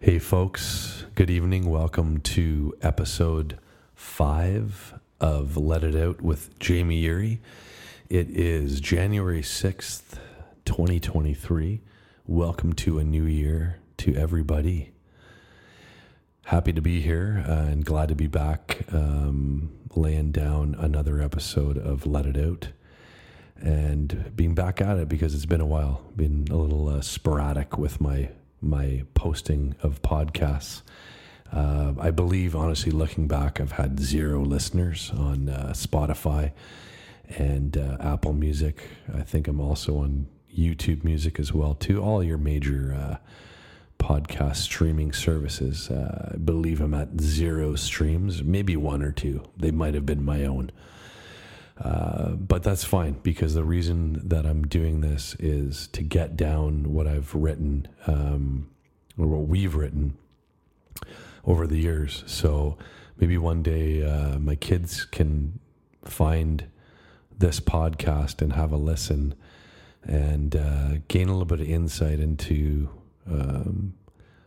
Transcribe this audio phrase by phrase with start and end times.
[0.00, 1.68] Hey, folks, good evening.
[1.68, 3.58] Welcome to episode
[3.96, 7.40] five of Let It Out with Jamie Erie.
[8.08, 10.20] It is January 6th,
[10.64, 11.80] 2023.
[12.28, 14.92] Welcome to a new year to everybody.
[16.44, 21.76] Happy to be here uh, and glad to be back um, laying down another episode
[21.76, 22.68] of Let It Out
[23.56, 26.02] and being back at it because it's been a while.
[26.14, 28.28] Been a little uh, sporadic with my
[28.60, 30.82] my posting of podcasts.
[31.52, 36.52] Uh, I believe, honestly, looking back, I've had zero listeners on uh, Spotify
[37.28, 38.82] and uh, Apple Music.
[39.14, 42.02] I think I'm also on YouTube Music as well, too.
[42.02, 43.16] All your major uh,
[43.98, 45.90] podcast streaming services.
[45.90, 49.42] Uh, I believe I'm at zero streams, maybe one or two.
[49.56, 50.70] They might have been my own.
[51.80, 56.92] Uh, but that's fine because the reason that I'm doing this is to get down
[56.92, 58.68] what I've written um,
[59.16, 60.16] or what we've written
[61.44, 62.24] over the years.
[62.26, 62.76] So
[63.18, 65.60] maybe one day uh, my kids can
[66.04, 66.66] find
[67.38, 69.34] this podcast and have a listen
[70.02, 72.88] and uh, gain a little bit of insight into
[73.30, 73.94] um,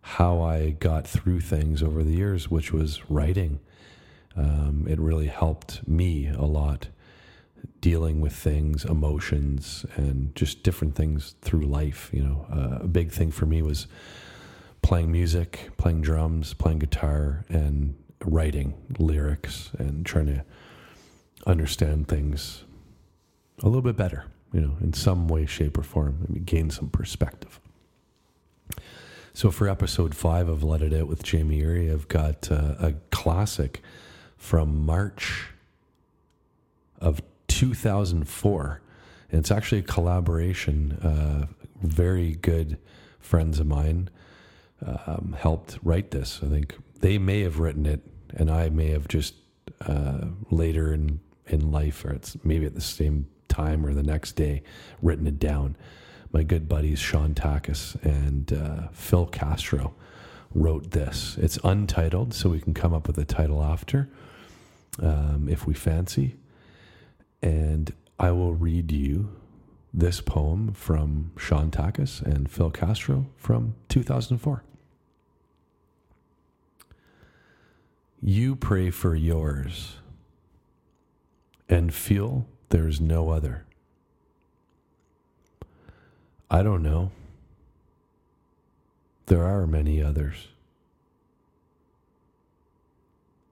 [0.00, 3.58] how I got through things over the years, which was writing.
[4.36, 6.88] Um, it really helped me a lot
[7.80, 12.10] dealing with things, emotions, and just different things through life.
[12.12, 13.86] You know, uh, a big thing for me was
[14.82, 17.94] playing music, playing drums, playing guitar, and
[18.24, 20.44] writing lyrics and trying to
[21.46, 22.64] understand things
[23.62, 26.88] a little bit better, you know, in some way, shape, or form, and gain some
[26.88, 27.60] perspective.
[29.32, 32.94] So, for episode five of Let It Out with Jamie Erie, I've got uh, a
[33.10, 33.82] classic
[34.36, 35.48] from March
[37.00, 37.20] of
[37.56, 38.82] 2004.
[39.30, 40.92] And it's actually a collaboration.
[40.92, 41.46] Uh,
[41.82, 42.78] very good
[43.18, 44.10] friends of mine
[44.84, 46.40] um, helped write this.
[46.42, 48.02] I think they may have written it,
[48.34, 49.34] and I may have just
[49.86, 54.32] uh, later in, in life, or it's maybe at the same time or the next
[54.32, 54.62] day,
[55.00, 55.78] written it down.
[56.32, 59.94] My good buddies Shawn Takacs and uh, Phil Castro
[60.54, 61.38] wrote this.
[61.40, 64.10] It's untitled, so we can come up with a title after
[65.02, 66.36] um, if we fancy
[67.42, 69.30] and I will read you
[69.92, 74.62] this poem from Shawn Takacs and Phil Castro from 2004.
[78.22, 79.96] You pray for yours
[81.68, 83.64] and feel there's no other.
[86.50, 87.10] I don't know.
[89.26, 90.48] There are many others.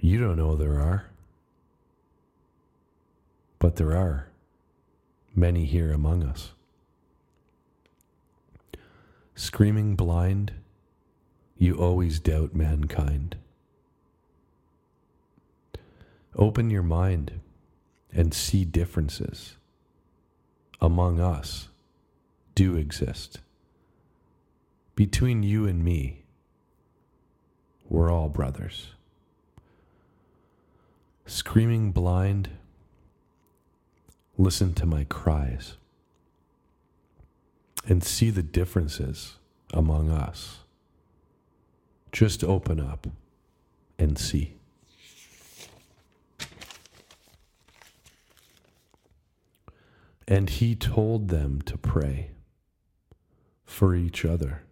[0.00, 1.06] You don't know there are
[3.58, 4.28] but there are
[5.34, 6.52] many here among us.
[9.34, 10.52] Screaming blind,
[11.58, 13.36] you always doubt mankind.
[16.34, 17.40] Open your mind
[18.12, 19.56] and see differences
[20.80, 21.68] among us
[22.54, 23.40] do exist.
[24.94, 26.24] Between you and me,
[27.88, 28.88] we're all brothers.
[31.26, 32.48] Screaming blind,
[34.38, 35.76] listen to my cries
[37.86, 39.38] and see the differences
[39.72, 40.58] among us.
[42.12, 43.06] Just open up
[43.98, 44.54] and see.
[50.28, 52.32] And he told them to pray
[53.64, 54.62] for each other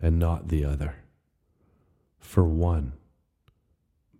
[0.00, 0.96] and not the other,
[2.18, 2.92] for one,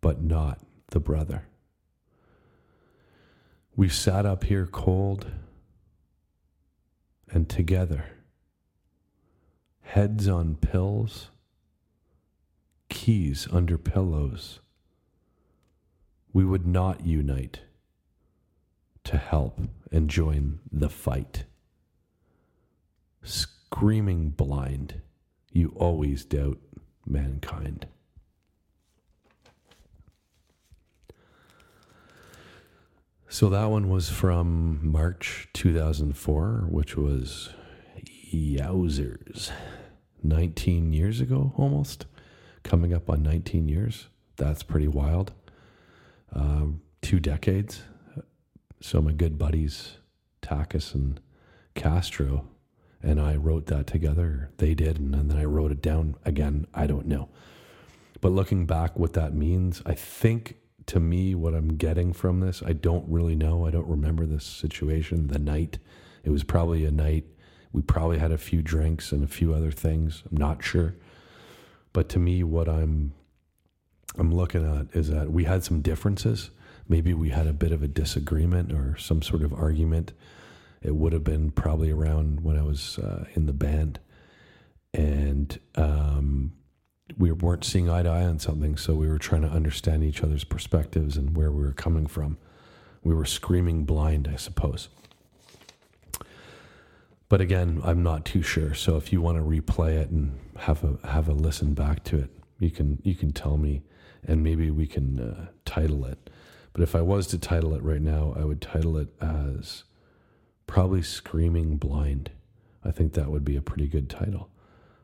[0.00, 1.46] but not the brother.
[3.76, 5.26] We sat up here cold
[7.28, 8.04] and together,
[9.80, 11.30] heads on pills,
[12.88, 14.60] keys under pillows.
[16.32, 17.62] We would not unite
[19.02, 19.60] to help
[19.90, 21.44] and join the fight.
[23.22, 25.00] Screaming blind,
[25.50, 26.60] you always doubt
[27.04, 27.88] mankind.
[33.34, 37.50] So that one was from March 2004, which was
[38.32, 39.50] yowzers,
[40.22, 42.06] 19 years ago almost,
[42.62, 44.06] coming up on 19 years.
[44.36, 45.32] That's pretty wild.
[46.32, 47.82] Um, two decades.
[48.80, 49.96] So my good buddies,
[50.40, 51.18] Takacs and
[51.74, 52.46] Castro,
[53.02, 54.52] and I wrote that together.
[54.58, 56.68] They did, and then I wrote it down again.
[56.72, 57.30] I don't know.
[58.20, 62.62] But looking back, what that means, I think to me, what I'm getting from this,
[62.64, 63.66] I don't really know.
[63.66, 65.78] I don't remember this situation, the night.
[66.24, 67.24] It was probably a night.
[67.72, 70.22] We probably had a few drinks and a few other things.
[70.30, 70.94] I'm not sure.
[71.92, 73.14] But to me, what I'm
[74.16, 76.50] I'm looking at is that we had some differences.
[76.88, 80.12] Maybe we had a bit of a disagreement or some sort of argument.
[80.82, 83.98] It would have been probably around when I was uh, in the band,
[84.92, 85.88] and we
[87.42, 88.76] weren't seeing eye to eye on something.
[88.76, 92.38] So we were trying to understand each other's perspectives and where we were coming from.
[93.02, 94.88] We were screaming blind, I suppose.
[97.28, 98.74] But again, I'm not too sure.
[98.74, 102.18] So if you want to replay it and have a have a listen back to
[102.18, 103.82] it, you can you can tell me,
[104.26, 106.30] and maybe we can uh, title it.
[106.72, 109.84] But if I was to title it right now, I would title it as
[110.66, 112.30] probably "Screaming Blind."
[112.84, 114.50] I think that would be a pretty good title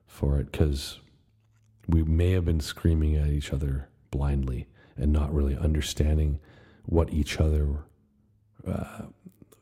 [0.06, 1.00] for it because
[1.88, 4.66] we may have been screaming at each other blindly
[4.96, 6.38] and not really understanding
[6.84, 7.84] what each other
[8.66, 9.02] uh,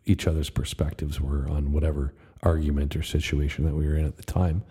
[0.05, 4.23] each other's perspectives were on whatever argument or situation that we were in at the
[4.23, 4.65] time.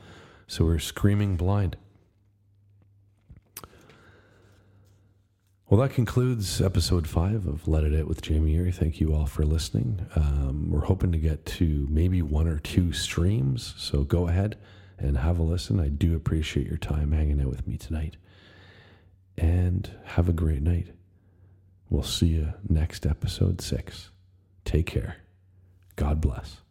[0.48, 1.78] So we were screaming blind.
[5.70, 8.72] Well, that concludes episode five of Let It Out with Jamie Erie.
[8.72, 10.06] Thank you all for listening.
[10.16, 13.74] Um, we're hoping to get to maybe one or two streams.
[13.78, 14.58] So go ahead
[14.98, 15.80] and have a listen.
[15.80, 18.18] I do appreciate your time hanging out with me tonight.
[19.38, 20.88] And have a great night.
[21.90, 24.10] We'll see you next episode six.
[24.66, 25.18] Take care.
[25.96, 26.67] God bless.